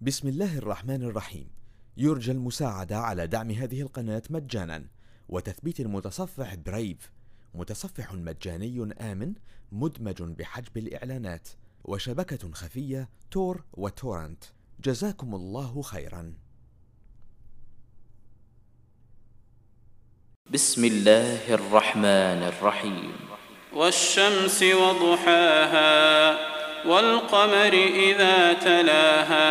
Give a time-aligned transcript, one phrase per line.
[0.00, 1.48] بسم الله الرحمن الرحيم.
[1.96, 4.84] يرجى المساعدة على دعم هذه القناة مجانا.
[5.28, 7.12] وتثبيت المتصفح برايف
[7.54, 9.32] متصفح مجاني آمن
[9.72, 11.48] مدمج بحجب الإعلانات.
[11.84, 14.44] وشبكة خفية تور وتورنت.
[14.84, 16.34] جزاكم الله خيرا.
[20.50, 23.12] بسم الله الرحمن الرحيم.
[23.72, 26.36] والشمس وضحاها
[26.88, 27.74] والقمر
[28.08, 29.45] إذا تلاها.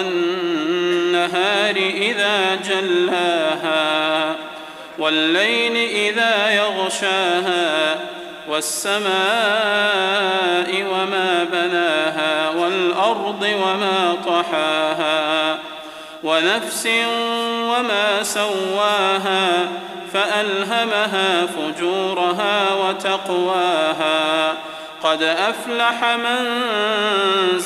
[0.00, 4.36] والنهار إذا جلاها
[4.98, 7.96] والليل إذا يغشاها
[8.48, 9.10] والسماء
[10.92, 15.58] وما بناها والأرض وما طحاها
[16.24, 16.86] ونفس
[17.70, 19.68] وما سواها
[20.12, 24.54] فألهمها فجورها وتقواها
[25.02, 26.62] قد أفلح من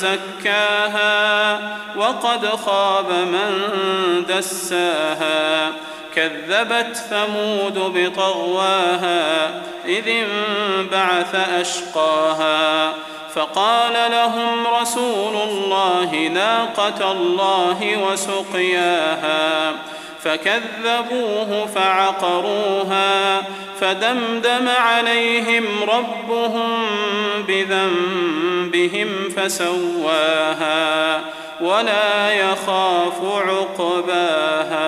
[0.05, 1.59] زكاها
[1.95, 3.51] وقد خاب من
[4.29, 5.71] دساها
[6.15, 9.47] كذبت ثمود بطغواها
[9.85, 12.93] إذ انبعث أشقاها
[13.35, 19.71] فقال لهم رسول الله ناقة الله وسقياها
[20.25, 23.41] فكذبوه فعقروها
[23.79, 26.71] فدمدم عليهم ربهم
[27.47, 31.21] بذنبهم فسواها
[31.61, 34.85] ولا يخاف عقباها.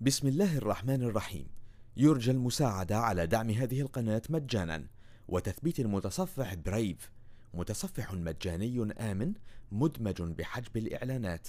[0.00, 1.46] بسم الله الرحمن الرحيم.
[1.96, 4.84] يرجى المساعدة على دعم هذه القناة مجانا
[5.28, 7.10] وتثبيت المتصفح برايف.
[7.54, 9.32] متصفح مجاني آمن
[9.72, 11.48] مدمج بحجب الإعلانات.